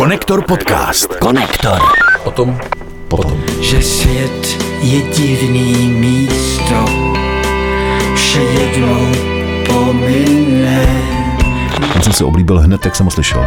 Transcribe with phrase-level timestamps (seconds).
[0.00, 1.20] Konektor podcast.
[1.20, 1.76] Konektor.
[2.24, 2.56] O tom
[3.08, 3.36] potom.
[3.60, 6.84] že svět je divný místo,
[8.14, 9.12] vše jednou
[9.66, 10.86] pomine.
[11.92, 13.44] Tam jsem si oblíbil hned, jak jsem ho slyšel.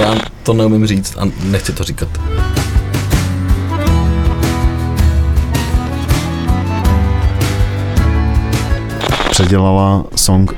[0.00, 2.08] Já to neumím říct a nechci to říkat.
[9.40, 10.54] Předělala song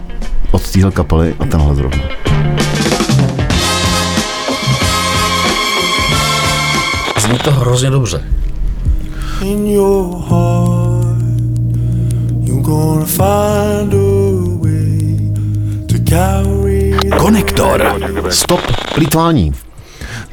[0.51, 2.03] od téhle kapely a tenhle zrovna.
[7.19, 8.25] Zní to hrozně dobře.
[9.43, 11.23] in your heart,
[12.41, 15.33] you're gonna find a way
[15.89, 18.01] to carry Konektor.
[18.31, 18.61] Stop
[18.95, 19.53] plítvání.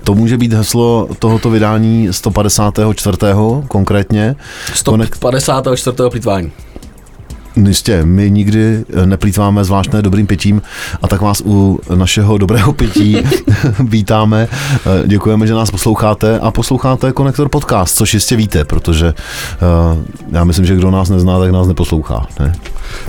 [0.04, 3.18] To může být heslo tohoto vydání 154.
[3.68, 4.36] konkrétně.
[4.74, 6.52] Stop Konek- 54.
[7.68, 10.62] Jistě, my nikdy neplýtváme zvláštné dobrým pitím
[11.02, 13.18] a tak vás u našeho dobrého pití
[13.80, 14.48] vítáme.
[15.06, 19.14] Děkujeme, že nás posloucháte a posloucháte Konektor Podcast, což jistě víte, protože
[19.94, 22.28] uh, já myslím, že kdo nás nezná, tak nás neposlouchá.
[22.40, 22.54] Ne?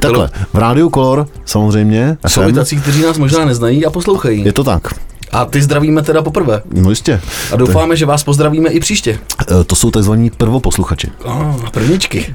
[0.00, 2.17] Takhle, v Rádiu Kolor samozřejmě.
[2.27, 4.44] Jsou tací, kteří nás možná neznají a poslouchají.
[4.44, 4.94] je to tak.
[5.33, 6.62] A ty zdravíme teda poprvé.
[6.75, 7.20] No jistě.
[7.53, 9.19] A doufáme, že vás pozdravíme i příště.
[9.61, 11.11] Eh, To jsou takzvaní prvoposluchači.
[11.25, 12.34] Oh, prvničky.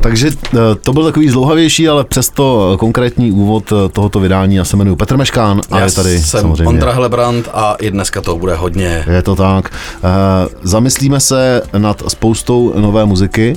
[0.00, 4.54] Takže eh, to byl takový zlouhavější, ale přesto konkrétní úvod eh, tohoto vydání.
[4.56, 6.66] Já se jmenuji Petr Meškán a Já je tady jsem samozřejmě.
[6.68, 9.04] Ondra Hlebrant a i dneska to bude hodně.
[9.10, 9.70] Je to tak.
[10.62, 13.56] Zamyslíme se nad spoustou nové muziky,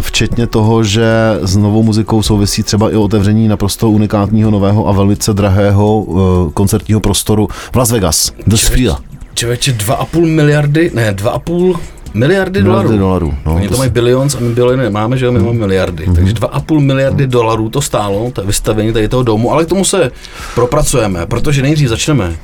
[0.00, 5.32] včetně toho, že s novou muzikou souvisí třeba i otevření naprosto unikátního nového a velice
[5.34, 6.06] drahého
[6.54, 8.32] koncertního prostoru v Las Vegas.
[8.46, 8.92] The Sphere.
[9.34, 11.78] Člověče 2,5 miliardy, ne, 2,5
[12.14, 12.88] miliardy dolarů.
[12.88, 15.38] Miliardy dolarů, no, Oni to, to mají bilions a my biliony nemáme, že jo, my
[15.38, 16.06] máme miliardy.
[16.06, 16.14] Mhm.
[16.14, 19.84] Takže 2,5 miliardy dolarů to stálo, to je vystavení tady toho domu, ale k tomu
[19.84, 20.10] se
[20.54, 22.36] propracujeme, protože nejdřív začneme.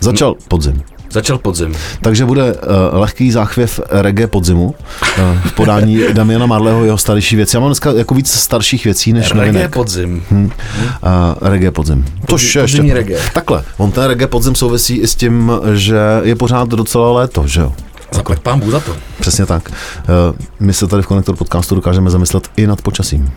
[0.00, 0.82] Začal podzim.
[1.10, 1.74] Začal podzim.
[2.00, 2.58] Takže bude uh,
[2.92, 7.56] lehký záchvěv reggae podzimu uh, v podání Damiana Marleho jeho starší věci.
[7.56, 9.72] Já mám dneska jako víc starších věcí než Reggae novinek.
[9.72, 10.22] podzim.
[10.30, 10.48] Uh,
[11.40, 12.04] reggae podzim.
[12.28, 12.94] Což je ještě...
[12.94, 13.20] reggae.
[13.34, 17.60] Takhle, on ten reggae podzim souvisí i s tím, že je pořád docela léto, že
[17.60, 17.72] jo?
[18.12, 18.96] Zaplať pán Bůh za to.
[19.20, 19.68] Přesně tak.
[19.70, 23.32] Uh, my se tady v Konektor podcastu dokážeme zamyslet i nad počasím.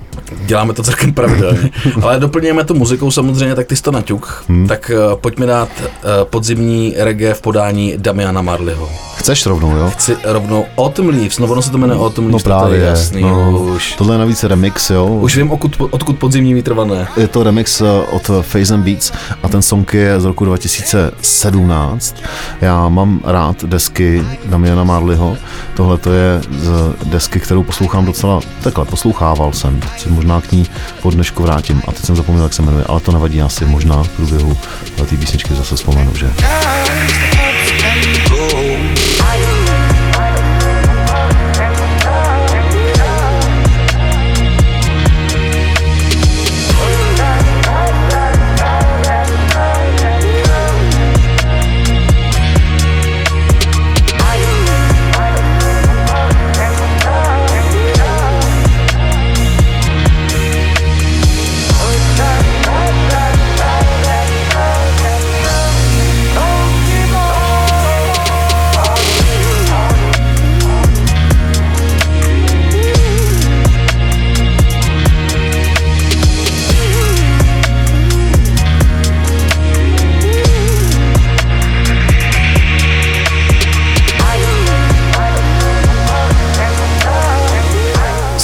[0.46, 1.70] Děláme to celkem pravidelně.
[2.02, 4.44] Ale doplňujeme to muzikou samozřejmě, tak ty jsi to naťuk.
[4.50, 4.68] Hmm.
[4.68, 8.90] Tak uh, pojďme dát uh, podzimní reggae v podání Damiana Marleyho.
[9.16, 9.90] Chceš rovnou, jo?
[9.90, 12.80] Chci rovnou Autumn Leaves, no ono se to jmenuje Autumn No Leaves, to je právě.
[12.82, 13.52] jasný, no.
[13.52, 13.96] už.
[13.96, 15.08] Tohle je navíc remix, jo?
[15.08, 17.08] Už vím, odkud, odkud podzimní vítr vane.
[17.18, 19.12] Je to remix eh, od Phase and Beats
[19.44, 22.16] a ten song je z roku 2017.
[22.62, 25.38] Já mám rád desky Damiana Marleyho.
[25.74, 26.70] Tohle to je z
[27.06, 29.80] desky, kterou poslouchám docela takhle, poslouchával jsem.
[29.98, 30.66] Se možná k ní
[31.02, 33.66] po dnešku vrátím a teď jsem zapomněl, jak se jmenuje, ale to nevadí, já si
[33.66, 34.58] možná v průběhu
[34.96, 36.34] té písničky zase vzpomenu, že?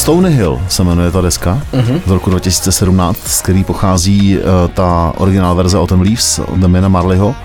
[0.06, 2.02] Stony Hill se jmenuje ta deska uh-huh.
[2.06, 4.44] z roku 2017, z který pochází uh,
[4.74, 7.36] ta originál verze Autumn Leaves od Damiana Marleyho.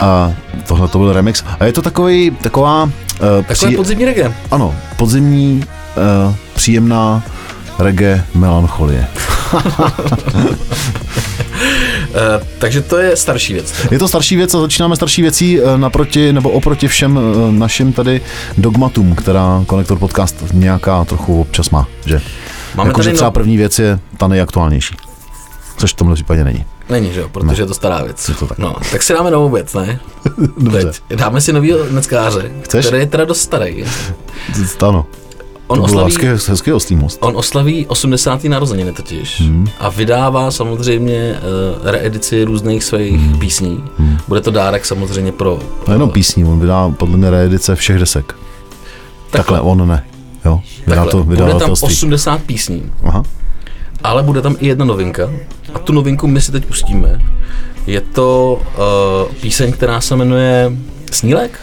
[0.00, 0.32] A
[0.66, 1.44] tohle to byl remix.
[1.60, 2.84] A je to takový, taková...
[2.84, 2.90] Uh,
[3.46, 4.34] Takové podzimní reggae.
[4.50, 5.64] Ano, podzimní,
[6.26, 7.22] uh, příjemná
[7.78, 9.06] reggae melancholie.
[11.60, 13.72] Uh, takže to je starší věc.
[13.72, 13.88] teda.
[13.90, 17.92] Je to starší věc a začínáme starší věcí eh, naproti nebo oproti všem eh, našim
[17.92, 18.20] tady
[18.58, 22.20] dogmatům, která Konektor Podcast nějaká trochu občas má, že?
[22.74, 24.96] Máme jako, že tady třeba no- první věc je ta nejaktuálnější.
[25.76, 26.64] Což v tomhle případě není.
[26.88, 28.28] Není, že jo, protože je to stará věc.
[28.28, 28.58] Je to tak.
[28.58, 30.00] No, tak si dáme novou věc, ne?
[30.58, 30.84] Dobře.
[31.08, 31.18] Teď.
[31.18, 32.86] Dáme si nový neckáře, Chceš?
[32.86, 33.84] který je teda dost starý.
[34.88, 35.06] Ano.
[35.70, 37.18] On oslaví, hezký, hezký oslý most.
[37.22, 38.44] on oslaví 80.
[38.44, 39.66] narozeniny totiž Hmm.
[39.80, 41.34] a vydává samozřejmě
[41.82, 43.38] uh, reedici různých svých Hmm.
[43.38, 43.84] písní.
[44.28, 45.58] Bude to dárek samozřejmě pro...
[45.88, 48.34] No jenom písní, on vydá podle mě reedice všech desek.
[49.30, 50.04] Takhle, on ne.
[50.44, 51.86] Jo, vydá Takhle, to bude tam vydavatelství.
[51.88, 53.22] 80 písní, Aha.
[54.04, 55.30] ale bude tam i jedna novinka.
[55.74, 57.20] A tu novinku my si teď pustíme.
[57.86, 58.60] Je to
[59.28, 60.72] uh, píseň, která se jmenuje
[61.12, 61.60] Snílek?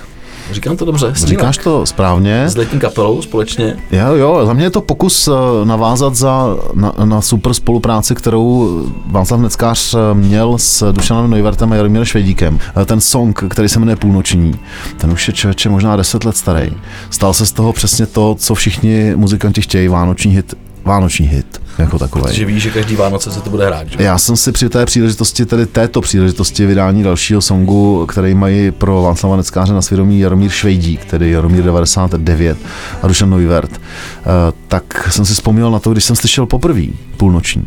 [0.52, 1.12] Říkám to dobře?
[1.16, 1.30] Snílek.
[1.30, 2.44] Říkáš to správně.
[2.50, 3.78] S letní kapelou společně.
[3.92, 8.82] Jo, jo, za mě je to pokus eh, navázat za, na, na super spolupráci, kterou
[9.06, 12.60] Václav Neckář eh, měl s Dušanem Neuwertem a Jaromírem Švedíkem.
[12.82, 14.56] Eh, Ten song, který se jmenuje Půlnoční,
[14.98, 16.72] ten už je člověče možná 10 let starý.
[17.10, 20.54] Stal se z toho přesně to, co všichni muzikanti chtějí, vánoční hit,
[20.88, 22.36] vánoční hit jako takový.
[22.36, 24.04] Že víš, že každý Vánoce se to bude hrát, že?
[24.04, 29.02] Já jsem si při té příležitosti, tedy této příležitosti vydání dalšího songu, který mají pro
[29.02, 32.58] Václava Neckáře na svědomí Jaromír Švejdík, tedy Jaromír 99
[33.02, 34.24] a Dušan Neuvert, eh,
[34.68, 36.82] tak jsem si vzpomněl na to, když jsem slyšel poprvé
[37.18, 37.64] půlnoční.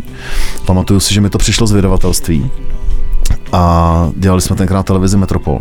[0.66, 2.50] Pamatuju si, že mi to přišlo z vydavatelství
[3.52, 5.60] a dělali jsme tenkrát televizi Metropol.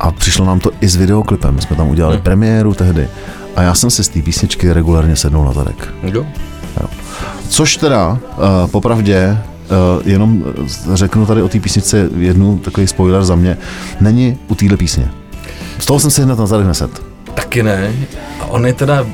[0.00, 1.54] A přišlo nám to i s videoklipem.
[1.54, 2.24] My jsme tam udělali Hmm.
[2.24, 3.08] premiéru tehdy.
[3.56, 5.88] A já jsem si z té písničky regulárně sednul na zadek.
[6.02, 6.26] Jo?
[7.48, 9.38] Což teda, uh, popravdě,
[9.98, 10.44] uh, jenom
[10.94, 13.58] řeknu tady o té písničce jednu takový spoiler za mě,
[14.00, 15.10] není u téhle písně.
[15.78, 17.02] Z toho jsem si hned na zadek neset.
[17.34, 17.92] Taky ne.
[18.40, 19.06] A on je teda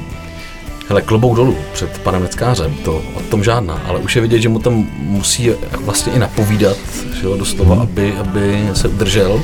[0.88, 4.48] Hele, klobouk dolů před panem Neckářem, to o tom žádná, ale už je vidět, že
[4.48, 5.50] mu tam musí
[5.80, 6.76] vlastně i napovídat,
[7.20, 9.40] že jo, doslova, aby, aby se udržel.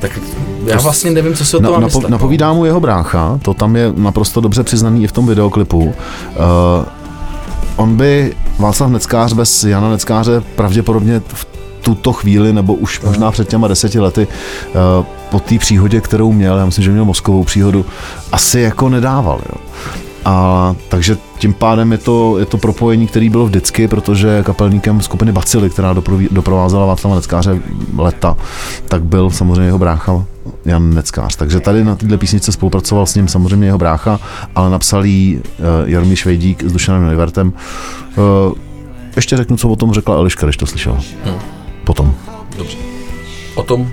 [0.00, 0.20] Tak
[0.64, 2.02] já vlastně nevím, co si o tom Na, napo, myslet.
[2.02, 2.08] no.
[2.08, 5.78] napovídá mu jeho brácha, to tam je naprosto dobře přiznaný i v tom videoklipu.
[5.78, 5.92] Uh,
[7.78, 11.46] on by, Václav Neckář bez Jana Neckáře pravděpodobně v
[11.82, 16.58] tuto chvíli, nebo už možná před těma deseti lety, uh, po té příhodě, kterou měl,
[16.58, 17.86] já myslím, že měl mozkovou příhodu,
[18.32, 19.40] asi jako nedával.
[19.48, 19.60] Jo.
[20.28, 25.32] A takže tím pádem je to, je to propojení, který bylo vždycky, protože kapelníkem skupiny
[25.32, 27.60] Bacily, která doproví, doprovázela Václava Neckáře
[27.96, 28.36] leta,
[28.88, 30.24] tak byl samozřejmě jeho brácha
[30.64, 31.36] Jan Neckář.
[31.36, 34.20] Takže tady na této písničce spolupracoval s ním samozřejmě jeho brácha,
[34.54, 37.52] ale napsal jí uh, Jaromír Švejdík s Dušanem Neuwertem.
[38.16, 38.54] Uh,
[39.16, 40.98] ještě řeknu, co o tom řekla Eliška, když to slyšela.
[41.24, 41.38] Hm.
[41.84, 42.14] Potom.
[42.56, 42.76] Dobře.
[43.54, 43.90] O tom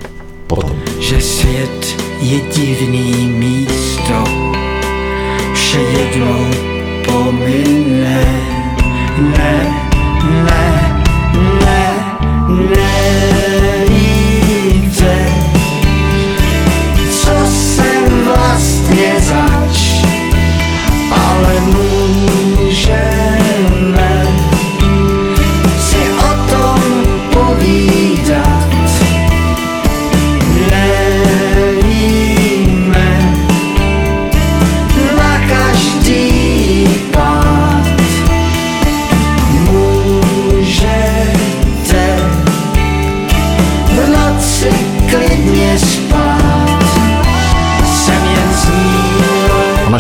[0.48, 0.72] Potom.
[1.00, 4.45] že svět je divný místo,
[5.75, 6.45] vše jednou
[7.06, 8.25] pomine.
[9.18, 9.56] Ne,
[10.24, 10.63] ne,
[11.66, 12.95] ne,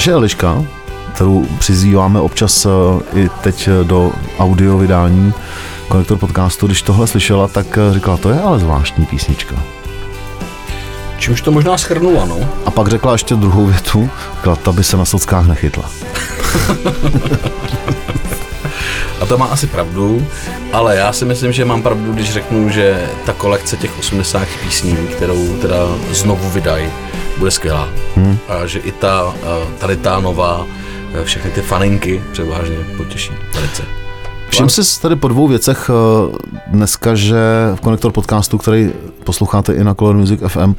[0.05, 0.63] naše Eliška,
[1.13, 2.69] kterou přizýváme občas eh,
[3.19, 5.33] i teď eh, do audio vydání
[5.87, 9.55] konektor podcastu, když tohle slyšela, tak eh, říkala, to je ale zvláštní písnička.
[11.17, 12.37] Čímž to možná schrnula, no.
[12.65, 15.89] A pak řekla ještě druhou větu, řekla, ta by se na sockách nechytla.
[19.21, 20.27] A to má asi pravdu,
[20.73, 24.95] ale já si myslím, že mám pravdu, když řeknu, že ta kolekce těch 80 písní,
[24.95, 25.75] kterou teda
[26.11, 26.89] znovu vydají,
[27.37, 27.89] bude skvělá.
[28.15, 28.37] Hmm.
[28.49, 29.33] A že i ta,
[29.79, 30.65] tady ta nová,
[31.13, 33.83] eh, všechny ty faninky převážně potěší velice.
[34.49, 36.37] Všim si tady po dvou věcech eh,
[36.67, 37.37] dneska, že
[37.75, 38.91] v konektor podcastu, který
[39.23, 40.73] posloucháte i na Color Music FM,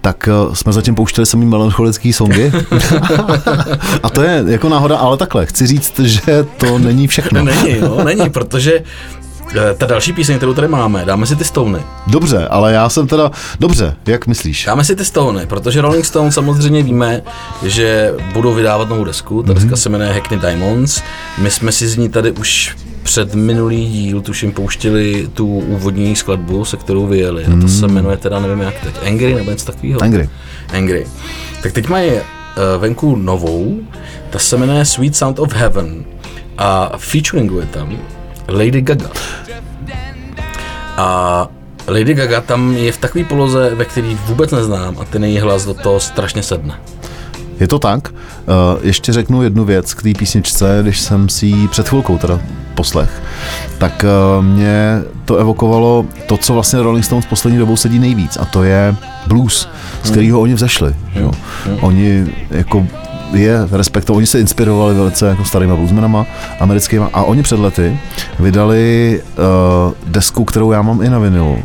[0.00, 2.52] tak eh, jsme zatím pouštěli samý melancholický songy.
[4.02, 5.46] A to je jako náhoda, ale takhle.
[5.46, 7.44] Chci říct, že to není všechno.
[7.44, 8.82] Není, no, není, protože
[9.78, 11.78] ta další píseň, kterou tady máme, dáme si ty Stony.
[12.06, 13.30] Dobře, ale já jsem teda...
[13.60, 14.64] Dobře, jak myslíš?
[14.64, 17.22] Dáme si ty Stony, protože Rolling Stone samozřejmě víme,
[17.62, 19.42] že budou vydávat novou desku.
[19.42, 21.02] Ta deska se jmenuje Hackney Diamonds.
[21.38, 26.64] My jsme si z ní tady už před minulý díl, tuším, pouštili tu úvodní skladbu,
[26.64, 27.44] se kterou vyjeli.
[27.44, 30.02] A to se jmenuje teda, nevím jak teď, Angry nebo něco takového.
[30.02, 30.28] Angry.
[30.72, 31.06] Angry.
[31.62, 32.20] Tak teď mají uh,
[32.78, 33.78] venku novou,
[34.30, 36.04] ta se jmenuje Sweet Sound of Heaven
[36.58, 37.98] a featuringuje tam
[38.52, 39.08] Lady Gaga.
[40.96, 41.48] A
[41.88, 45.64] Lady Gaga tam je v takové poloze, ve který vůbec neznám a ten její hlas
[45.64, 46.74] do toho strašně sedne.
[47.60, 48.08] Je to tak.
[48.10, 48.16] Uh,
[48.82, 52.40] ještě řeknu jednu věc k té písničce, když jsem si ji před chvilkou teda
[52.74, 53.22] poslech,
[53.78, 58.44] tak uh, mě to evokovalo to, co vlastně Rolling Stones poslední dobou sedí nejvíc a
[58.44, 59.68] to je blues,
[60.02, 60.94] z kterého oni vzešli.
[61.14, 61.32] Jo.
[61.80, 62.86] Oni jako
[63.34, 64.16] je respektovat.
[64.16, 66.26] Oni se inspirovali velice jako starýma bluesmenama
[66.60, 67.98] americkýma a oni před lety
[68.38, 69.22] vydali
[69.86, 71.58] uh, desku, kterou já mám i na vinilu.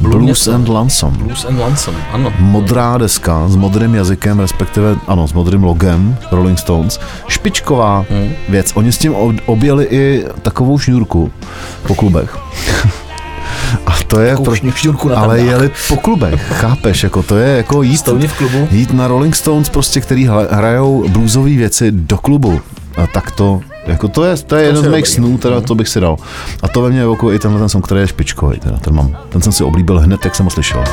[0.00, 0.52] Blues něco.
[0.54, 1.16] and Lonesome.
[1.18, 2.32] Blues and Lonesome, ano.
[2.38, 7.00] Modrá deska s modrým jazykem, respektive ano, s modrým logem Rolling Stones.
[7.28, 8.30] Špičková Hmm.
[8.48, 8.72] věc.
[8.74, 11.30] Oni s tím ob- objeli i takovou šňůrku
[11.86, 12.38] po klubech.
[13.86, 14.36] A to je
[15.08, 15.52] na ale tandách.
[15.52, 18.68] jeli po klubech, chápeš, jako to je jako jít, v klubu?
[18.70, 22.60] jít na Rolling Stones prostě, který hrajou bluesové věci do klubu.
[22.96, 25.74] A tak to, jako to je, to je jeden si z mých snů, teda to
[25.74, 26.16] bych si dal.
[26.62, 29.16] A to ve mně evokuje i tenhle ten song, který je špičkový, teda ten mám.
[29.28, 30.84] Ten jsem si oblíbil hned, jak jsem ho slyšel.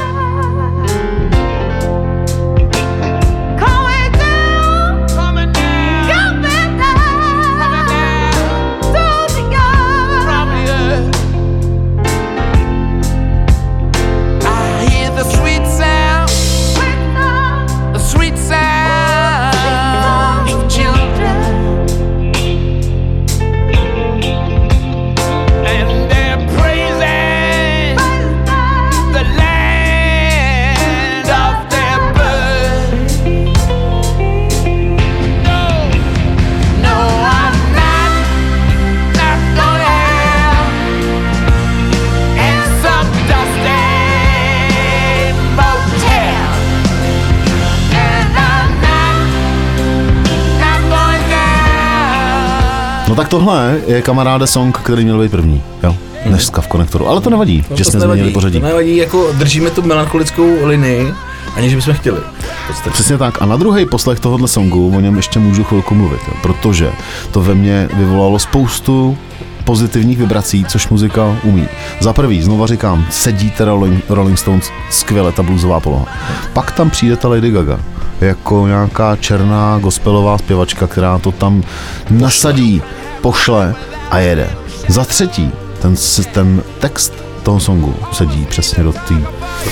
[53.12, 57.08] No tak tohle je kamaráde song, který měl být první, jo, dneska v konektoru.
[57.08, 58.18] Ale to nevadí, No, že to jsme nevadí.
[58.20, 58.60] změnili pořadí.
[58.60, 61.14] To nevadí, jako držíme tu melancholickou linii,
[61.56, 62.20] aniž bychom chtěli.
[62.68, 62.90] Podstatě.
[62.90, 63.42] Přesně tak.
[63.42, 66.92] A na druhý poslech tohohle songu o něm ještě můžu chvilku mluvit, jo, protože
[67.32, 69.18] to ve mně vyvolalo spoustu
[69.64, 71.68] pozitivních vibrací, což muzika umí.
[72.00, 76.06] Za prvý, znova říkám, sedí teda Rolling, Rolling Stones skvěle ta bluesová poloha.
[76.54, 77.80] Pak tam přijde ta Lady Gaga,
[78.22, 81.64] jako nějaká černá gospelová zpěvačka, která to tam
[82.10, 82.82] nasadí,
[83.22, 83.76] pošle
[84.12, 84.50] a jede.
[84.88, 85.52] Za třetí,
[85.82, 85.96] ten,
[86.34, 87.14] ten text
[87.44, 89.14] toho songu sedí přesně do té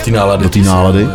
[0.06, 0.44] Do nálady.
[0.44, 1.08] Do té nálady.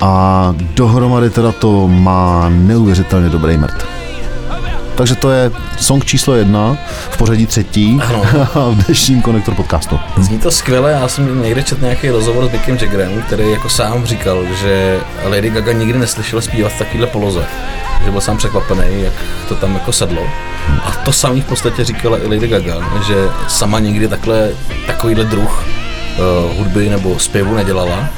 [0.00, 3.91] A dohromady teda to má neuvěřitelně dobrý mrt.
[4.94, 6.76] Takže to je song číslo jedna,
[7.10, 8.22] v pořadí třetí Ano.
[8.74, 10.00] v dnešním konektor podcastu.
[10.16, 14.06] Zní to skvěle, já jsem někde četl nějaký rozhovor s Mickem Jaggerem, který jako sám
[14.06, 17.44] říkal, že Lady Gaga nikdy neslyšela zpívat v takovéhle poloze.
[18.04, 19.12] Že byl sám překvapený, jak
[19.48, 20.22] to tam jako sedlo.
[20.84, 24.50] A to samý v podstatě říkala i Lady Gaga, že sama nikdy takhle,
[24.86, 25.64] takovýhle druh
[26.18, 28.08] uh, hudby nebo zpěvu nedělala,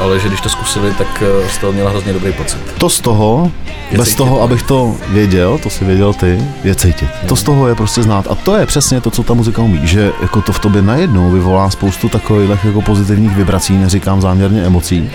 [0.00, 2.58] ale že když to zkusili, tak uh, z toho měla hrozně dobrý pocit.
[2.78, 3.50] To z toho,
[3.90, 4.42] Je bez cítit, toho, no.
[4.42, 7.08] abych to věděl, to si věděl ty, je cítit.
[7.28, 8.26] To z toho je prostě znát.
[8.30, 11.30] A to je přesně to, co ta muzika umí, že jako to v tobě najednou
[11.30, 15.10] vyvolá spoustu takových jako pozitivních vibrací, neříkám záměrně emocí,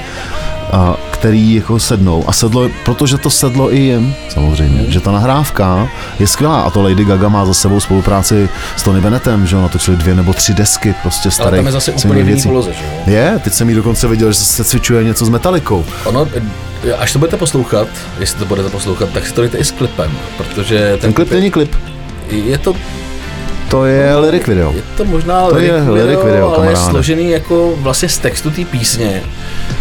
[0.72, 2.24] a který jako sednou.
[2.27, 4.86] A sedlo, protože to sedlo i jim, samozřejmě.
[4.88, 6.62] Že ta nahrávka je skvělá.
[6.62, 10.15] A to Lady Gaga má za sebou spolupráci s Tony Bennettem, že jo, natočili dvě
[10.15, 11.50] nebo tři desky prostě staré.
[11.50, 13.15] Ale tam je zase úplně jiný poloze, že jo?
[13.15, 15.86] Je, teď jsem jí dokonce viděl, že se cvičuje něco s metalikou.
[16.05, 16.27] Ono,
[16.98, 17.88] až to budete poslouchat,
[18.19, 21.31] jestli to budete poslouchat, tak si to dejte i s klipem, protože ten, Ten klip
[21.31, 21.75] není klip,
[22.29, 22.75] je to
[23.75, 24.74] to je lyric video.
[24.75, 26.91] Je to možná To je lyric video, ale je kamaráde.
[26.91, 29.24] složený jako vlastně z textu té písně.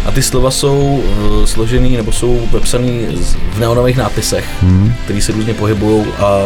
[0.05, 3.07] A ty slova jsou uh, složený nebo jsou vepsaný
[3.53, 4.93] v neonových nápisech, hmm.
[5.03, 6.41] který se různě pohybují a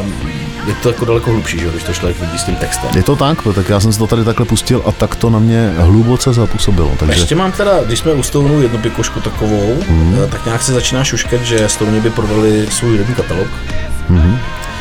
[0.67, 1.69] je to jako daleko hlubší, že?
[1.69, 2.89] když to člověk vidí s tím textem.
[2.95, 5.29] Je to tak, no, tak já jsem si to tady takhle pustil a tak to
[5.29, 6.91] na mě hluboce zapůsobilo.
[6.99, 10.17] Takže Ještě mám teda, když jsme u Stonu jednu pikošku takovou, hmm.
[10.29, 13.47] tak nějak se začíná šuškat, že Stony by prodali svůj hudební katalog.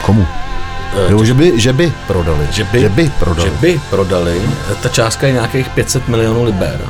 [0.02, 0.26] komu?
[0.96, 2.46] Eh, Jo, že by, že by prodali.
[2.52, 3.50] Že by, že by prodali.
[3.50, 4.42] Že by prodali.
[4.82, 6.80] Ta částka je nějakých 500 milionů liber.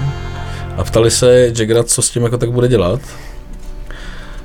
[0.76, 3.00] A ptali se Jaggera, co s tím jako tak bude dělat.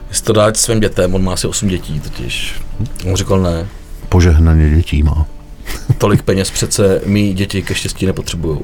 [0.09, 2.61] Jestli to dát svým dětem, on má asi 8 dětí totiž.
[3.05, 3.67] On říkal ne,
[4.09, 5.25] Požehnaně dětí má.
[5.97, 8.59] tolik peněz přece mý děti ke štěstí nepotřebují.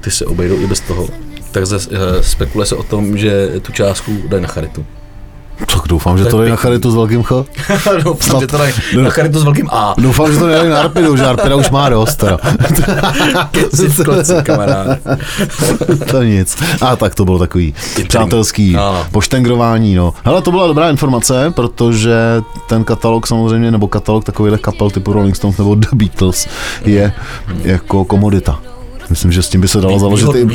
[0.00, 1.08] Ty se obejdou i bez toho.
[1.50, 4.86] Takže eh, spekuluje se o tom, že tu částku dají na charitu.
[5.66, 7.32] Tak doufám, že To je je na charitu s velkým Ch.
[8.04, 9.94] Doufám, že to dají na charitu s velkým A.
[9.98, 12.16] Doufám, že to nedají na Arpidu, že Arpida už má dost.
[12.16, 12.38] Teda.
[13.50, 14.98] Keci v kleci, kamarád.
[16.10, 16.56] to nic.
[16.80, 17.74] A tak to bylo takový
[18.08, 19.06] přátelský Ano.
[19.12, 19.94] poštengrování.
[19.94, 20.14] No.
[20.24, 22.14] Hele, to byla dobrá informace, protože
[22.68, 26.48] ten katalog samozřejmě, nebo katalog takovýchhle kapel typu Rolling Stones nebo The Beatles
[26.84, 27.12] je
[27.62, 28.58] jako komodita.
[29.10, 30.46] Myslím, že s tím by se dalo založit i,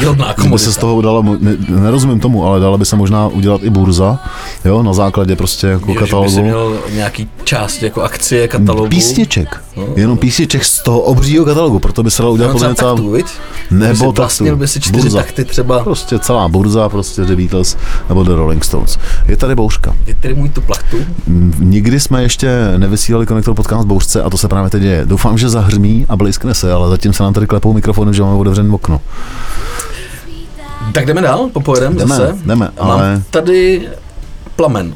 [0.44, 3.28] že by se z toho dala, mo- ne, nerozumím tomu, ale dala by se možná
[3.28, 4.20] udělat i burza,
[4.66, 6.42] jo, na základě prostě jako Že by si katalogu.
[6.42, 8.90] měl nějaký část jako akcie katalogu.
[8.90, 9.84] Písniček, No.
[9.96, 13.26] jenom písniček z toho obřího katalogu, proto by se dalo udělat podle taktu, viď?
[13.72, 15.18] nebo By taktu, by si čtyři burza.
[15.18, 15.84] takty třeba.
[15.84, 17.78] Prostě celá burza, prostě The Beatles
[18.10, 18.98] nebo The Rolling Stones.
[19.28, 19.96] Je tady bouřka.
[20.08, 20.98] Je tedy můj tu plachtu.
[21.28, 25.02] M, Nikdy jsme ještě nevysílali konektor podcast bouřce a to se právě teď děje.
[25.06, 28.38] Doufám, že zahřmí a bliskne se, ale zatím se nám tady klepou mikrofony, že máme
[28.44, 29.02] otevřené okno.
[30.94, 32.38] Tak jdeme dál, popojedem Jdeme, zase.
[32.46, 33.88] jdeme, A Mám ale- tady
[34.56, 34.96] Plamen.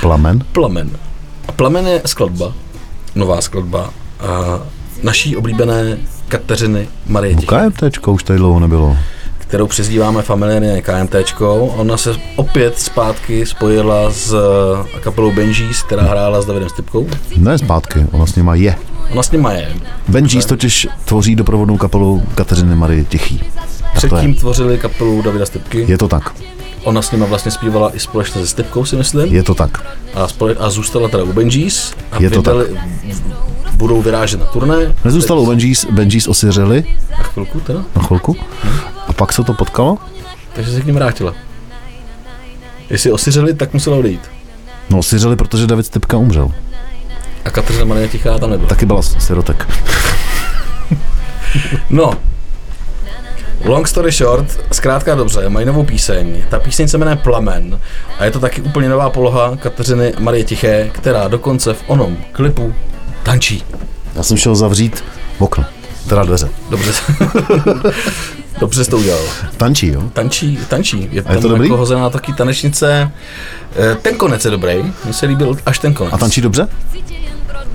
[0.00, 0.44] Plamen?
[0.52, 0.90] Plamen.
[1.48, 2.52] A Plamen je skladba,
[3.14, 3.90] nová skladba
[4.20, 4.60] a
[5.02, 5.98] naší oblíbené
[6.28, 8.96] Kateřiny Marie Tiché, KMTčko už tady dlouho nebylo.
[9.38, 11.66] kterou přezdíváme familiárně KMTčkou.
[11.76, 14.34] Ona se opět zpátky spojila s
[15.00, 17.08] kapelou Benjis, která hrála s Davidem Stipkou.
[17.36, 18.76] Ne zpátky, ona s nima je.
[19.12, 19.68] Ona s nima je.
[20.08, 23.38] Benjis totiž tvoří doprovodnou kapelu Kateřiny Marie Tichý.
[23.38, 25.84] Tak Předtím tvořili kapelu Davida Stipky.
[25.88, 26.34] Je to tak,
[26.84, 29.34] Ona s nima vlastně zpívala i společně se Stipkou, si myslím.
[29.34, 29.84] je to tak.
[30.14, 31.92] A, spole- a zůstala teda u Benjis.
[32.12, 32.66] A Je to vydali,
[33.74, 34.94] budou vyrážet na turné.
[35.04, 37.80] Nezůstalo u Benjis, Benjis osiřeli Na chvilku teda.
[37.96, 38.36] na chvilku
[39.08, 39.98] a pak se to potkalo.
[40.52, 41.34] Takže se k ním vrátila.
[42.90, 44.20] Jestli osiřeli, tak musela odejít.
[44.90, 46.52] No osiřeli, protože David Stepka umřel.
[47.44, 48.68] A Kateřina Marie Tichá tam nebyla.
[48.68, 49.68] Taky byla sirotek.
[51.90, 52.12] No.
[53.64, 56.42] Long story short, zkrátka dobře, mají novou píseň.
[56.48, 57.80] Ta píseň se jmenuje Plamen
[58.18, 62.74] a je to taky úplně nová poloha Kateřiny Marie Tiché, která dokonce v onom klipu
[63.22, 63.64] tančí.
[64.16, 65.04] Já jsem šel zavřít
[65.38, 65.64] okno,
[66.08, 66.48] teda dveře.
[66.70, 66.92] Dobře.
[68.60, 69.22] Dobře jsi to udělal.
[69.56, 70.02] Tančí, jo?
[70.12, 71.08] Tančí, tančí.
[71.12, 71.64] Je je to dobrý?
[71.68, 73.10] jako hozená taky tanečnice.
[73.76, 76.14] Eh, Ten konec je dobrý, mně se líbil až ten konec.
[76.14, 76.68] A tančí dobře?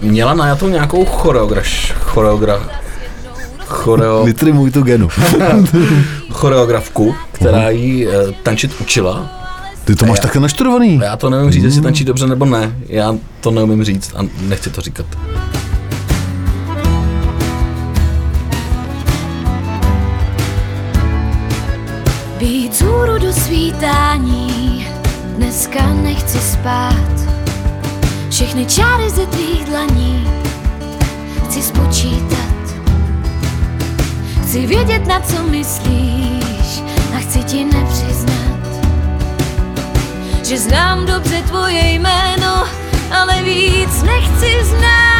[0.02, 2.70] Měla najatou nějakou choreograš, choreogra,
[3.66, 5.10] choreo, Vytrimuj tu genu.
[6.32, 8.12] choreografku, která jí eh,
[8.44, 9.32] tančit učila.
[9.86, 11.00] Ty to máš já- také naštudovaný.
[11.04, 12.76] Já to nevím říct, jestli tančí dobře nebo ne.
[12.88, 15.06] Já to neumím říct a nechci to říkat.
[22.40, 24.88] Být zůru do svítání,
[25.38, 27.25] dneska nechci spát.
[28.36, 30.28] Všechny čáry ze tvých dlaní
[31.46, 32.56] chci spočítat.
[34.44, 36.84] Chci vědět, na co myslíš
[37.16, 38.60] a chci ti nepřiznat,
[40.44, 42.68] že znám dobře tvoje jméno,
[43.12, 45.15] ale víc nechci znát.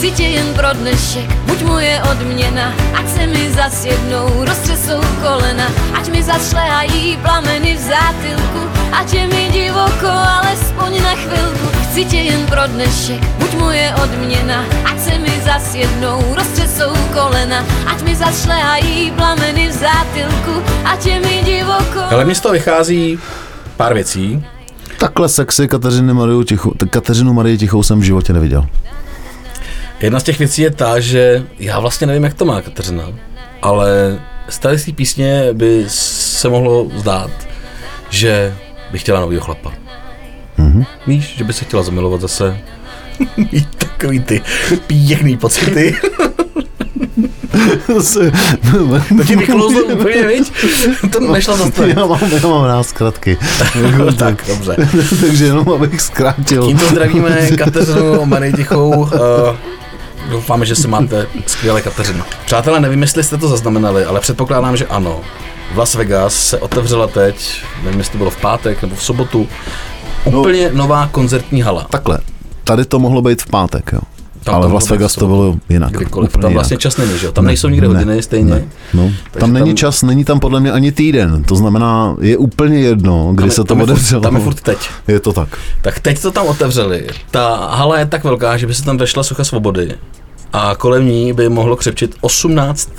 [0.00, 5.66] Chci tě jen pro dnešek, buď moje odměna, ať se mi zas jednou roztřesou kolena,
[5.94, 8.60] ať mi zašlehají plameny v zátylku,
[8.92, 11.66] ať je mi divoko, alespoň na chvilku.
[11.82, 17.64] Chci tě jen pro dnešek, buď moje odměna, ať se mi zas jednou roztřesou kolena,
[17.86, 22.00] ať mi zašlehají plameny v zátylku, ať je mi divoko.
[22.10, 23.18] Ale mně z toho vychází
[23.76, 24.44] pár věcí.
[24.98, 28.66] Takhle sexy Kateřiny Mariu Tichou, Kateřinu Marii Tichou jsem v životě neviděl.
[30.00, 33.04] Jedna z těch věcí je ta, že já vlastně nevím, jak to má Kateřina,
[33.62, 37.30] ale z té písně by se mohlo zdát,
[38.10, 38.54] že
[38.92, 39.72] by chtěla novýho chlapa.
[40.58, 40.86] Mm-hmm.
[41.06, 42.58] Víš, že by se chtěla zamilovat zase.
[43.36, 44.42] Mít takový ty
[44.86, 45.96] pěkný pocity.
[49.16, 50.52] To ti vyklouzlo úplně, viď?
[51.12, 51.96] To nešlo zastavit.
[51.96, 53.38] já, mám, já mám rád zkratky.
[54.18, 54.76] tak, dobře.
[55.20, 56.66] Takže jenom abych zkrátil.
[56.66, 58.88] Tímto zdravíme Kateřinu Marii Tichou.
[58.88, 59.08] Uh,
[60.30, 62.24] doufáme, že se máte skvěle, Kateřino.
[62.44, 65.20] Přátelé, nevím, jestli jste to zaznamenali, ale předpokládám, že ano.
[65.74, 69.48] V Las Vegas se otevřela teď, nevím, jestli to bylo v pátek nebo v sobotu,
[70.24, 71.86] úplně nová koncertní hala.
[71.90, 72.18] Takhle,
[72.64, 74.00] tady to mohlo být v pátek, jo.
[74.44, 75.92] Tam ale v Las Vegas to bylo jinak.
[75.92, 76.30] Kdykoliv.
[76.30, 76.80] Úplně Tam vlastně jinak.
[76.82, 77.32] čas není, že jo?
[77.32, 78.50] Tam Ne, nejsou nikde ne, hodiny stejně.
[78.54, 78.64] Ne.
[78.94, 81.42] No, Takže tam není tam- čas, není tam podle mě ani týden.
[81.44, 84.22] To znamená, je úplně jedno, kdy Tam se to otevřelo.
[84.22, 84.78] Tam je furt teď.
[85.08, 85.48] Je to tak.
[85.82, 87.06] Tak teď to tam otevřeli.
[87.30, 89.94] Ta hala je tak velká, že by se tam vešla socha svobody
[90.52, 92.90] a kolem ní by mohlo křepčit 18,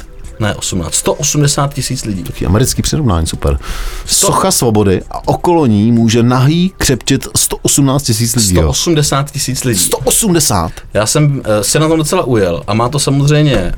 [0.42, 2.24] ne 18, 180 tisíc lidí.
[2.24, 3.60] Taky americký přirovnání, super.
[4.06, 8.56] Socha svobody a okolo ní může nahý křepčit 118 tisíc lidí.
[8.56, 8.74] jo.
[8.74, 9.80] 180 tisíc lidí.
[9.80, 10.72] 180.
[10.94, 13.74] Já jsem uh, se na tom docela ujel a má to samozřejmě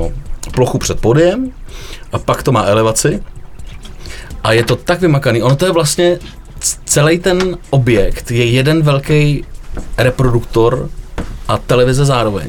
[0.00, 0.12] uh,
[0.54, 1.50] plochu před podiem
[2.12, 3.22] a pak to má elevaci
[4.44, 5.42] a je to tak vymakaný.
[5.42, 6.18] Ono to je vlastně
[6.84, 9.44] celý ten objekt je jeden velký
[9.98, 10.90] reproduktor
[11.48, 12.48] a televize zároveň.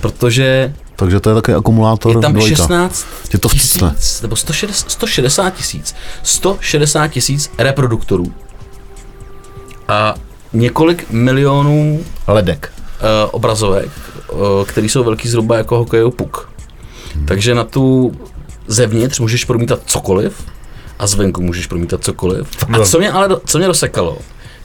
[0.00, 2.56] Protože Takže to je takový akumulátor je tam dvojka.
[2.56, 8.34] 16 Je to tisíc, nebo 160, 160 tisíc, 160 tisíc reproduktorů
[9.88, 10.14] a
[10.52, 12.72] několik milionů Ledek.
[12.76, 13.90] uh, obrazovek,
[14.32, 16.48] uh, které jsou velký zhruba jako hokejový puk.
[17.24, 18.12] Takže na tu
[18.66, 20.44] zevnitř můžeš promítat cokoliv
[20.98, 22.48] a zvenku můžeš promítat cokoliv.
[22.72, 24.18] A co mě ale co mě dosekalo,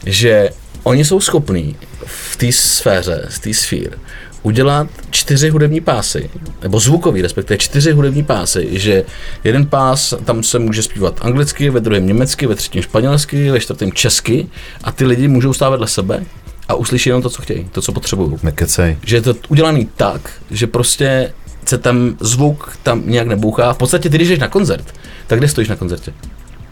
[0.06, 0.50] že
[0.84, 3.98] oni jsou schopní v té sféře, z té sfér,
[4.44, 6.30] udělat čtyři hudební pásy,
[6.64, 9.04] nebo zvukový, respektive čtyři hudební pásy, že
[9.44, 13.92] jeden pás, tam se může zpívat anglicky, ve druhém německy, ve třetím španělsky, ve čtvrtém
[13.92, 14.48] česky
[14.84, 16.24] a ty lidi můžou stát vedle sebe
[16.68, 18.98] a uslyší jenom to, co chtějí, to, co potřebují Nekecej.
[19.06, 21.34] že je to udělaný tak, že prostě
[21.66, 23.74] se tam zvuk tam nějak nebouchá.
[23.74, 24.94] V podstatě ty, když jdeš na koncert,
[25.28, 26.14] tak kde stojíš na koncertě?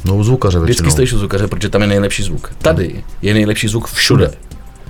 [0.05, 0.91] No u zvukaře Vždycky většinou.
[0.91, 2.51] stojíš u zvukaře, protože tam je nejlepší zvuk.
[2.57, 4.31] Tady je nejlepší zvuk všude.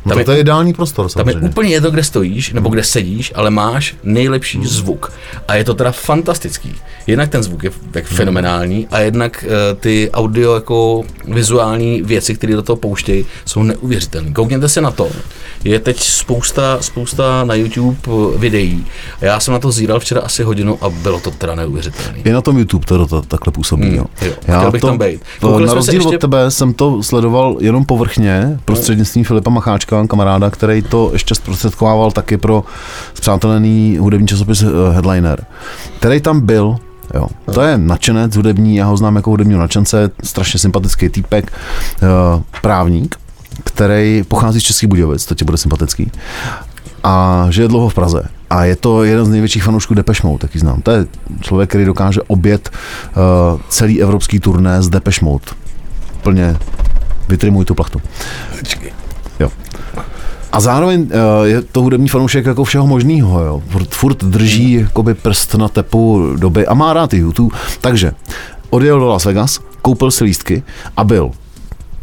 [0.05, 1.49] No Tam to, to je ideální prostor Tam je samozřejmě.
[1.49, 5.11] úplně jedno, kde stojíš nebo kde sedíš, ale máš nejlepší zvuk.
[5.47, 6.75] A je to teda fantastický.
[7.07, 12.53] Jednak ten zvuk je tak fenomenální a jednak uh, ty audio jako vizuální věci, které
[12.55, 14.31] do toho pouštějí, jsou neuvěřitelné.
[14.31, 15.09] Koukněte se na to.
[15.63, 18.85] Je teď spousta, spousta na YouTube eh, videí.
[19.21, 22.19] A já jsem na to zíral včera asi hodinu a bylo to teda neuvěřitelné.
[22.23, 23.85] I na tom YouTube to, to takhle působí.
[23.85, 24.05] Mm, jo.
[24.21, 25.21] jo, chtěl bych tam být.
[25.41, 30.49] Koukali Na rozdíl ještě- od tebe jsem to sledoval jenom povrchně, prostřednictvím Filipa Macháčka, kamaráda,
[30.49, 32.63] který to ještě zprostředkovával taky pro
[33.13, 35.45] zpřátelený hudební časopis eh, Headliner,
[35.99, 36.77] který tam byl,
[37.13, 37.27] Jo.
[37.53, 42.07] To je nadšenec hudební, já ho znám jako hudebního nadšence, strašně sympatický týpek, eh,
[42.61, 43.15] právník,
[43.63, 46.11] který pochází z Českých Budějovic, to ti bude sympatický.
[47.03, 48.23] A žije dlouho v Praze.
[48.49, 50.81] A je to jeden z největších fanoušků Depeche Mode, taky znám.
[50.81, 51.05] To je
[51.41, 55.45] člověk, který dokáže obět uh, celý evropský turné z Depeche Mode.
[56.21, 56.57] Plně
[57.29, 58.01] vytrimuj tu plachtu.
[60.57, 61.09] A zároveň uh,
[61.45, 63.63] je to hudební fanoušek jako všeho možného, jo.
[63.69, 67.57] Furt, furt drží jakoby prst na tepu doby a má rád i YouTube.
[67.81, 68.11] Takže
[68.69, 70.63] odjel do Las Vegas, koupil si lístky
[70.97, 71.31] a byl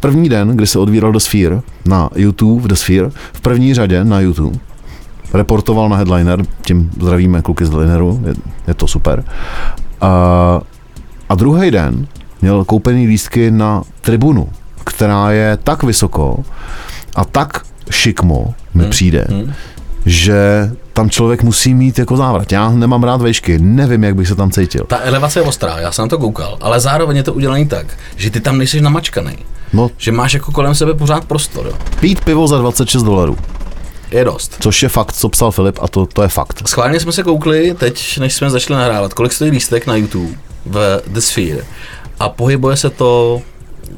[0.01, 4.21] první den, kdy se odvíral The Sphere na YouTube, The Sphere, v první řadě na
[4.21, 4.59] YouTube,
[5.33, 8.35] reportoval na Headliner, tím zdravíme kluky z Headlineru, je,
[8.69, 9.25] je to super.
[10.01, 10.61] A,
[11.29, 12.07] a druhý den
[12.43, 14.49] měl koupený lístky na tribunu,
[14.85, 16.45] která je tak vysoko
[17.17, 17.64] a tak
[17.95, 19.27] šikmo mi přijde,
[20.07, 22.53] že tam člověk musí mít jako závrat.
[22.53, 24.85] Já nemám rád vejšky, nevím, jak bych se tam cítil.
[24.89, 27.87] Ta elevace je ostrá, já jsem na to koukal, ale zároveň je to udělané tak,
[28.17, 29.37] že ty tam nejsi namačkaný.
[29.73, 31.73] No, Že máš jako kolem sebe pořád prostor, jo.
[32.01, 33.37] pít pivo za 26 dolarů,
[34.11, 34.57] Je dost.
[34.61, 36.63] což je fakt, co psal Filip a to, to je fakt.
[36.69, 40.33] Schválně jsme se koukli teď, než jsme začali nahrávat, kolik stojí lístek na YouTube
[40.67, 41.63] v The Sphere.
[42.21, 43.43] A pohybuje se to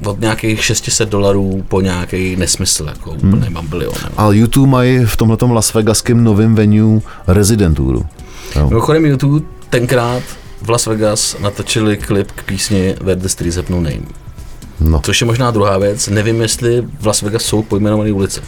[0.04, 3.54] od nějakých 600 dolarů po nějaký nesmysl, jako úplně hmm.
[3.54, 3.94] bambilion.
[4.16, 8.06] Ale YouTube mají v tomhletom Las Vegaském novém venue rezidenturu.
[8.68, 10.22] Mimochodem YouTube tenkrát
[10.62, 14.02] v Las Vegas natočili klip k písni Where the Streets Have No Name.
[14.80, 15.00] No.
[15.04, 18.40] Což je možná druhá věc, nevím, jestli v Las Vegas jsou pojmenované ulice.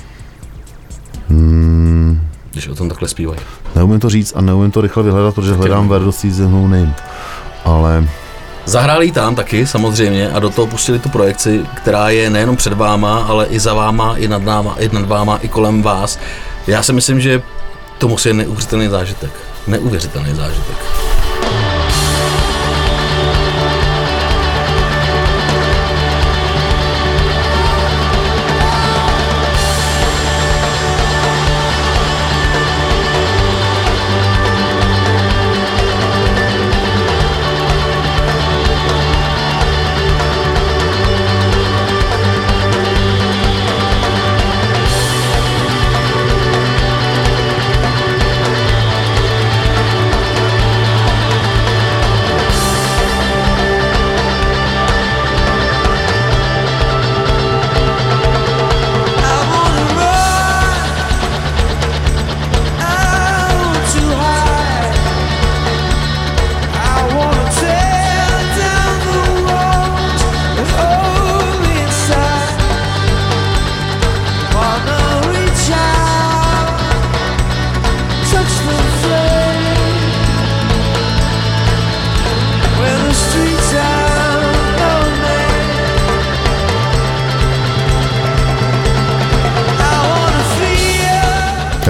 [1.28, 2.20] Hmm,
[2.52, 3.38] Když o tom takhle zpívají.
[3.76, 6.62] neumím to říct a neumím to rychle vyhledat, protože hledám Where the Seas Have No
[6.62, 6.94] Name.
[7.64, 8.08] Ale
[8.68, 13.18] Zahráli tam taky samozřejmě a do toho pustili tu projekci, která je nejenom před váma,
[13.18, 16.18] ale i za váma, i nad, náma, i nad váma, i kolem vás.
[16.66, 17.42] Já si myslím, že
[17.98, 19.30] to musí být neuvěřitelný zážitek.
[19.66, 20.76] Neuvěřitelný zážitek.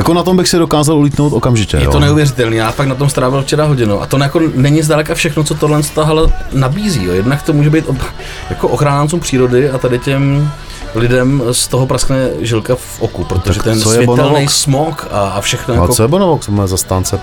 [0.09, 1.77] Jako na tom bych si dokázal ulítnout okamžitě.
[1.77, 1.91] Je jo.
[1.91, 4.03] to neuvěřitelné, já fakt na tom strávil včera hodinu.
[4.03, 7.05] A to jako není zdaleka všechno, co tohle tahle nabízí.
[7.05, 7.13] Jo.
[7.13, 7.97] Jednak to může být ob,
[8.51, 10.51] jako ochráncům přírody a tady těm
[10.95, 15.75] lidem z toho praskne žilka v oku, protože Tak ten světelný smog a, a všechno
[15.75, 17.21] A jako co je Bonovox, to moje zastánce?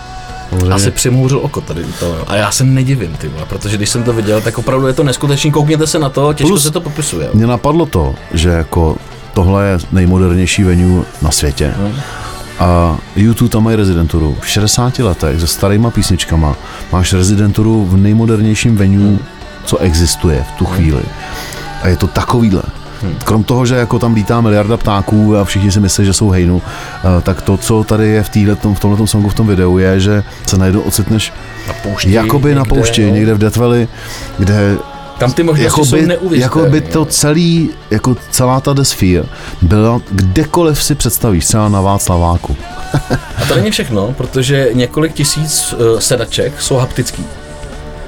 [0.49, 0.73] Samozřejmě.
[0.73, 2.15] asi přimhouřil oko tady u toho.
[2.27, 5.03] A já se nedivím, ty vole, protože když jsem to viděl, tak opravdu je to
[5.03, 5.51] neskutečný.
[5.51, 7.25] Koukněte se na to, těžko Plus- se to popisuje.
[7.25, 7.31] jo.
[7.33, 8.95] Mně napadlo to, že jako
[9.33, 11.73] tohle je nejmodernější venue na světě.
[12.59, 14.37] A YouTube tam mají rezidenturu.
[14.41, 16.55] V 60 letech se starýma písničkama
[16.91, 19.17] máš rezidenturu v nejmodernějším venue,
[19.65, 21.03] co existuje v tu chvíli.
[21.81, 22.63] A je to takovýhle.
[23.23, 26.61] Krom toho, že jako tam lítá miliarda ptáků a všichni si myslí, že jsou hejnu,
[26.61, 29.99] eh, tak to, co tady je v, týhletom, v tomhle songu, v tom videu, je,
[29.99, 31.33] že se najednou ocitneš
[31.67, 33.13] Na poušti, jakoby na někde, poušti, no.
[33.13, 33.87] někde v Death Valley,
[34.37, 34.77] kde
[35.19, 36.63] Tam ty možnosti jsou jakoby, neuvěřitelné.
[36.63, 39.23] jakoby to celý, jako celá ta desfír
[39.61, 42.55] byla kdekoliv si představíš, třeba na Václaváku.
[43.37, 47.25] A to není všechno, protože několik tisíc uh, sedaček jsou haptický.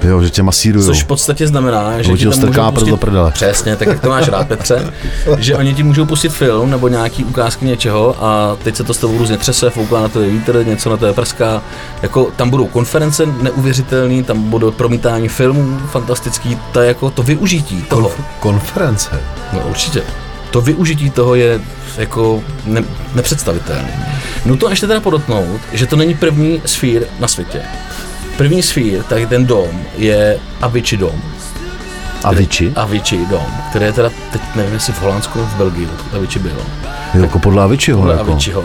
[0.03, 0.85] Jo, že tě masírujou.
[0.85, 3.31] Což v podstatě znamená, že ti tam strká můžou pustit, prdele.
[3.31, 4.93] Přesně, tak jak to máš rád, Petře,
[5.37, 8.97] že oni ti můžou pustit film nebo nějaký ukázky něčeho a teď se to s
[8.97, 11.61] tebou různě třese, fouká na to vítr, něco na to je prská.
[12.01, 17.81] Jako, tam budou konference neuvěřitelné, tam budou promítání filmů fantastický, to je jako to využití
[17.81, 18.11] toho.
[18.39, 19.19] konference.
[19.53, 20.01] No určitě.
[20.51, 21.59] To využití toho je
[21.97, 22.83] jako ne,
[23.15, 24.17] nepředstavitelné.
[24.45, 27.61] No to ještě teda podotknout, že to není první sfír na světě.
[28.37, 31.21] První sfír, tak ten dom, je Avicii dom.
[32.23, 32.73] A Vici?
[32.75, 36.51] Avicii dom, který je teda, teď nevím jestli v Holandsku nebo v Belgii, Avicii byl.
[37.13, 37.99] Jo, jako podle Aviciiho.
[37.99, 38.31] Podle jako.
[38.31, 38.63] Aviciiho.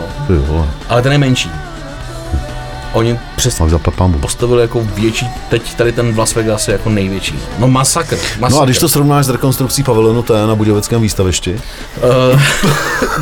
[0.89, 1.51] Ale ten je menší.
[2.93, 3.61] Oni přes
[4.19, 7.39] postavili jako větší, teď tady ten v Las Vegas je jako největší.
[7.59, 8.55] No masakr, masakr.
[8.55, 11.61] No a když to srovnáš s rekonstrukcí pavilonu T na Budějovickém výstavišti
[12.33, 12.39] Uh,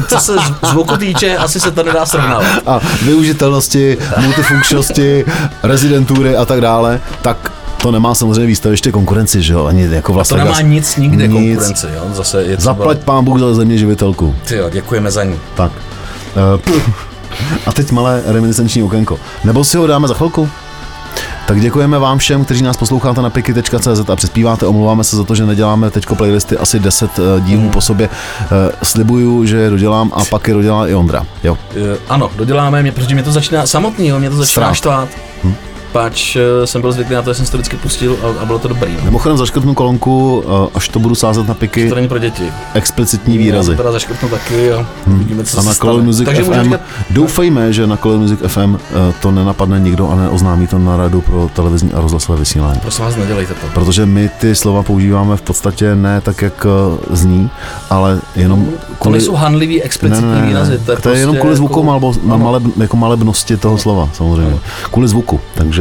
[0.07, 0.35] co se
[0.69, 2.45] zvuku týče, asi se to nedá srovnávat.
[2.65, 5.25] a využitelnosti, multifunkčnosti,
[5.63, 10.13] rezidentury a tak dále, tak to nemá samozřejmě výstaviště konkurenci, že jo, ani jako To
[10.13, 10.37] vlastně.
[10.37, 12.03] nemá nic nikde konkurenci, jo?
[12.13, 12.73] Zase je třeba...
[12.73, 14.35] Zaplať pán Bůh za země živitelku.
[14.47, 15.39] Ty jo, děkujeme za ní.
[15.55, 15.71] Tak.
[16.75, 16.81] Uh,
[17.65, 19.19] a teď malé reminiscenční okénko.
[19.43, 20.49] Nebo si ho dáme za chvilku?
[21.47, 24.65] Tak děkujeme vám všem, kteří nás posloucháte na piky.cz a přispíváte.
[24.65, 28.09] Omlouváme se za to, že neděláme teď playlisty asi 10 uh, dílů po sobě.
[28.41, 28.47] Uh,
[28.83, 31.25] slibuju, že je dodělám a pak je dodělá i Ondra.
[31.43, 31.53] Jo.
[31.53, 34.73] Uh, ano, doděláme, mě, protože mě to začíná samotný, jo, mě to začíná Strát.
[34.73, 35.09] štvát.
[35.43, 35.55] Hm?
[35.91, 38.45] Pač uh, jsem byl zvyklý na to, že jsem si to vždycky pustil a, a
[38.45, 38.91] bylo to dobrý.
[38.97, 39.03] No.
[39.05, 42.43] Mimochodem zaškrtnu kolonku, uh, až to budu sázet na piky, To není pro děti.
[42.73, 43.75] explicitní Já výrazy.
[43.75, 45.73] teda zaškrtnu taky a uvidíme, co A se na.
[45.75, 50.09] Color Music Takže FM, říkat, doufejme, že na Color Music FM eh, to nenapadne nikdo
[50.09, 52.79] a neoznámí to na radu pro televizní a rozhlasové vysílání.
[52.79, 53.67] prosím vás, nedělejte to.
[53.73, 57.49] Protože my ty slova používáme v podstatě ne tak, jak eh, zní,
[57.89, 58.67] ale jenom
[59.03, 60.79] To nejsou hanlivý, explicitní výrazy.
[60.85, 62.37] To je, to je jenom prostě kvůli jako- zvuku malbo, ano.
[62.37, 64.55] male, jako malebnosti toho slova, samozřejmě.
[64.91, 65.80] Kvůli zvuku, takže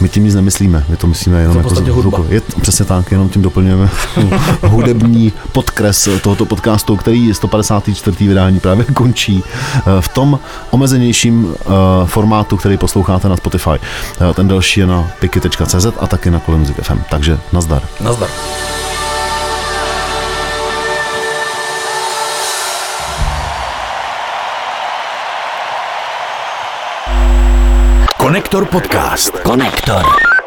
[0.00, 2.04] my tím nic nemyslíme, my to myslíme jenom To jako zvuk.
[2.04, 2.24] hudba.
[2.28, 3.88] Je, přesně tak, jenom tím doplňujeme
[4.62, 8.28] hudební podkres tohoto podcastu, který 154.
[8.28, 9.42] vydání právě končí
[9.76, 10.38] eh, v tom
[10.70, 11.64] omezenějším eh,
[12.06, 13.70] formátu, který posloucháte na Spotify.
[14.30, 16.98] Eh, Ten další je na piky.cz a taky na Kolem FM.
[17.10, 17.82] Takže nazdar.
[18.00, 18.28] Nazdar.
[28.28, 29.40] Konektor podcast.
[29.42, 30.37] Konektor.